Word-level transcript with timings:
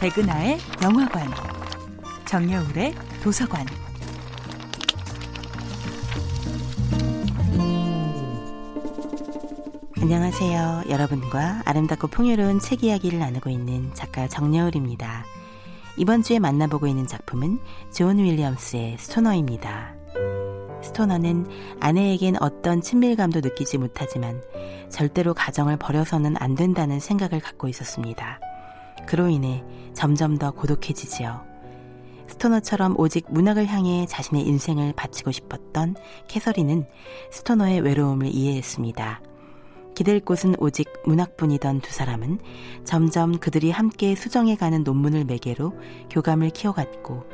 백은하의 0.00 0.58
영화관, 0.80 1.28
정여울의 2.24 2.94
도서관. 3.20 3.66
안녕하세요. 10.00 10.84
여러분과 10.88 11.62
아름답고 11.64 12.06
풍요로운 12.06 12.60
책 12.60 12.84
이야기를 12.84 13.18
나누고 13.18 13.50
있는 13.50 13.92
작가 13.94 14.28
정여울입니다. 14.28 15.24
이번 15.96 16.22
주에 16.22 16.38
만나보고 16.38 16.86
있는 16.86 17.08
작품은 17.08 17.58
존 17.92 18.18
윌리엄스의 18.18 18.98
스토너입니다. 19.00 19.96
스토너는 20.80 21.48
아내에겐 21.80 22.36
어떤 22.40 22.80
친밀감도 22.82 23.40
느끼지 23.40 23.78
못하지만 23.78 24.40
절대로 24.90 25.34
가정을 25.34 25.76
버려서는 25.76 26.36
안 26.38 26.54
된다는 26.54 27.00
생각을 27.00 27.40
갖고 27.40 27.66
있었습니다. 27.66 28.38
그로 29.06 29.28
인해 29.28 29.64
점점 29.94 30.38
더 30.38 30.50
고독해지지요. 30.50 31.48
스토너처럼 32.28 32.94
오직 32.98 33.26
문학을 33.30 33.66
향해 33.66 34.06
자신의 34.06 34.46
인생을 34.46 34.92
바치고 34.94 35.32
싶었던 35.32 35.96
캐서린은 36.28 36.86
스토너의 37.32 37.80
외로움을 37.80 38.28
이해했습니다. 38.28 39.22
기댈 39.94 40.20
곳은 40.20 40.54
오직 40.60 40.92
문학뿐이던 41.06 41.80
두 41.80 41.92
사람은 41.92 42.38
점점 42.84 43.38
그들이 43.38 43.72
함께 43.72 44.14
수정해가는 44.14 44.84
논문을 44.84 45.24
매개로 45.24 45.72
교감을 46.10 46.50
키워갔고 46.50 47.24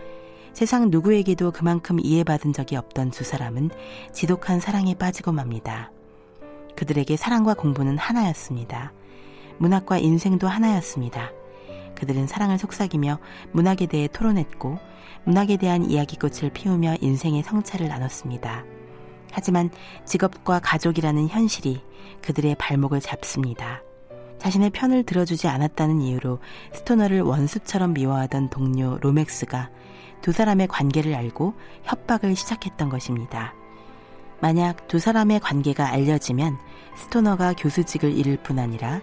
세상 0.55 0.89
누구에게도 0.89 1.51
그만큼 1.51 1.99
이해받은 2.01 2.53
적이 2.53 2.77
없던 2.77 3.11
두 3.11 3.25
사람은 3.25 3.71
지독한 4.13 4.61
사랑에 4.61 4.95
빠지고 4.95 5.33
맙니다. 5.33 5.91
그들에게 6.77 7.17
사랑과 7.17 7.55
공부는 7.55 7.99
하나였습니다. 7.99 8.93
문학과 9.59 9.99
인생도 9.99 10.49
하나였습니다. 10.49 11.33
그들은 11.97 12.27
사랑을 12.27 12.59
속삭이며 12.59 13.19
문학에 13.53 13.87
대해 13.87 14.09
토론했고 14.09 14.79
문학에 15.25 15.57
대한 15.57 15.89
이야기꽃을 15.89 16.51
피우며 16.53 16.97
인생의 17.01 17.43
성찰을 17.43 17.89
나눴습니다. 17.89 18.65
하지만 19.33 19.71
직업과 20.05 20.61
가족이라는 20.61 21.29
현실이 21.29 21.83
그들의 22.23 22.55
발목을 22.57 23.01
잡습니다. 23.01 23.83
자신의 24.39 24.71
편을 24.71 25.05
들어주지 25.05 25.49
않았다는 25.49 26.03
이유로 26.03 26.39
스토너를 26.73 27.23
원수처럼 27.23 27.95
미워하던 27.95 28.51
동료 28.51 28.99
로맥스가 29.01 29.71
두 30.21 30.33
사람의 30.33 30.69
관계를 30.69 31.15
알고 31.15 31.55
협박을 31.85 32.37
시작했던 32.37 32.89
것입니다. 32.91 33.55
만약 34.45 34.89
두 34.89 34.99
사람의 34.99 35.41
관계가 35.41 35.89
알려지면 35.89 36.59
스토너가 36.97 37.55
교수직을 37.55 38.15
잃을 38.15 38.37
뿐 38.37 38.59
아니라 38.59 39.01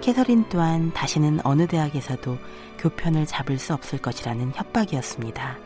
캐서린 0.00 0.46
또한 0.48 0.92
다시는 0.92 1.38
어느 1.44 1.68
대학에서도 1.68 2.36
교편을 2.76 3.24
잡을 3.24 3.56
수 3.56 3.72
없을 3.72 4.00
것이라는 4.00 4.50
협박이었습니다. 4.52 5.58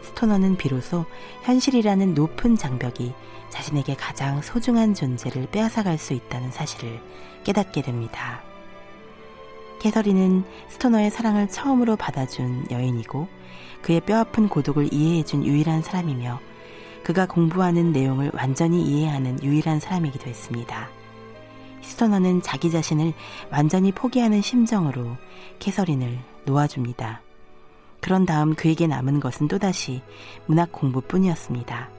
스토너는 0.00 0.56
비로소 0.56 1.04
현실이라는 1.42 2.14
높은 2.14 2.56
장벽이 2.56 3.12
자신에게 3.50 3.94
가장 3.96 4.40
소중한 4.40 4.94
존재를 4.94 5.46
빼앗아갈 5.50 5.98
수 5.98 6.14
있다는 6.14 6.50
사실을 6.50 6.98
깨닫게 7.44 7.82
됩니다. 7.82 8.40
캐서린은 9.80 10.44
스토너의 10.70 11.10
사랑을 11.10 11.46
처음으로 11.50 11.96
받아준 11.96 12.64
여인이고 12.70 13.28
그의 13.82 14.00
뼈아픈 14.00 14.48
고독을 14.48 14.94
이해해준 14.94 15.44
유일한 15.44 15.82
사람이며 15.82 16.40
그가 17.02 17.26
공부하는 17.26 17.92
내용을 17.92 18.30
완전히 18.34 18.82
이해하는 18.82 19.42
유일한 19.42 19.80
사람이기도 19.80 20.28
했습니다. 20.28 20.88
스토너는 21.82 22.42
자기 22.42 22.70
자신을 22.70 23.12
완전히 23.50 23.92
포기하는 23.92 24.42
심정으로 24.42 25.16
캐서린을 25.58 26.18
놓아줍니다. 26.44 27.22
그런 28.00 28.26
다음 28.26 28.54
그에게 28.54 28.86
남은 28.86 29.20
것은 29.20 29.48
또다시 29.48 30.02
문학 30.46 30.72
공부뿐이었습니다. 30.72 31.90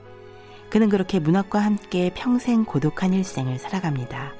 그는 0.70 0.90
그렇게 0.90 1.20
문학과 1.20 1.60
함께 1.60 2.12
평생 2.16 2.64
고독한 2.66 3.14
일생을 3.14 3.60
살아갑니다. 3.60 4.34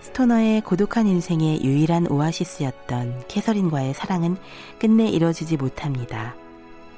스토너의 0.00 0.62
고독한 0.62 1.06
인생의 1.06 1.62
유일한 1.62 2.06
오아시스였던 2.10 3.24
캐서린과의 3.28 3.92
사랑은 3.92 4.36
끝내 4.78 5.08
이뤄지지 5.08 5.56
못합니다. 5.56 6.34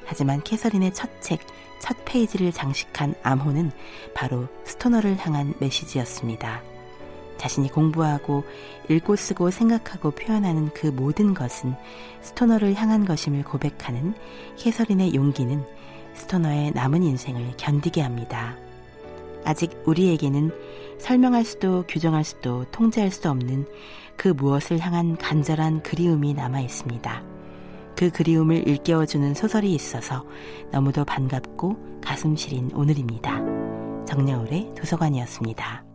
하지만 0.08 0.42
캐서린의 0.42 0.94
첫 0.94 1.10
책, 1.20 1.40
첫 1.80 1.96
페이지를 2.06 2.50
장식한 2.50 3.14
암호는 3.22 3.70
바로 4.14 4.48
스토너를 4.64 5.18
향한 5.18 5.52
메시지였습니다. 5.60 6.62
자신이 7.36 7.70
공부하고 7.70 8.42
읽고 8.88 9.16
쓰고 9.16 9.50
생각하고 9.50 10.10
표현하는 10.10 10.70
그 10.72 10.86
모든 10.86 11.34
것은 11.34 11.74
스토너를 12.22 12.74
향한 12.74 13.04
것임을 13.04 13.44
고백하는 13.44 14.14
캐서린의 14.56 15.14
용기는 15.14 15.62
스토너의 16.14 16.72
남은 16.72 17.02
인생을 17.02 17.52
견디게 17.58 18.00
합니다. 18.00 18.56
아직 19.44 19.70
우리에게는 19.84 20.50
설명할 20.98 21.44
수도 21.44 21.84
규정할 21.86 22.24
수도 22.24 22.64
통제할 22.72 23.10
수 23.10 23.30
없는 23.30 23.66
그 24.16 24.28
무엇을 24.28 24.80
향한 24.80 25.16
간절한 25.16 25.82
그리움이 25.82 26.32
남아 26.32 26.60
있습니다. 26.60 27.27
그 27.98 28.10
그리움을 28.10 28.68
일깨워주는 28.68 29.34
소설이 29.34 29.74
있어서 29.74 30.24
너무도 30.70 31.04
반갑고 31.04 32.00
가슴 32.00 32.36
시린 32.36 32.70
오늘입니다. 32.72 33.40
정여울의 34.06 34.74
도서관이었습니다. 34.76 35.87